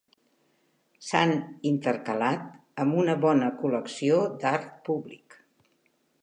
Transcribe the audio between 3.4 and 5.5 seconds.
col·lecció d'art públic.